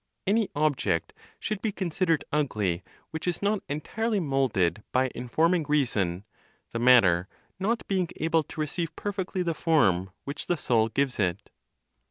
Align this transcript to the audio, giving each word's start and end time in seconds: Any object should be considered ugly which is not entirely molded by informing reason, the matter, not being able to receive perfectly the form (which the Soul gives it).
Any 0.25 0.49
object 0.55 1.13
should 1.39 1.61
be 1.61 1.71
considered 1.71 2.25
ugly 2.33 2.81
which 3.11 3.27
is 3.27 3.43
not 3.43 3.61
entirely 3.69 4.19
molded 4.19 4.81
by 4.91 5.11
informing 5.13 5.63
reason, 5.69 6.25
the 6.71 6.79
matter, 6.79 7.27
not 7.59 7.87
being 7.87 8.07
able 8.15 8.41
to 8.41 8.59
receive 8.61 8.95
perfectly 8.95 9.43
the 9.43 9.53
form 9.53 10.09
(which 10.23 10.47
the 10.47 10.57
Soul 10.57 10.89
gives 10.89 11.19
it). 11.19 11.51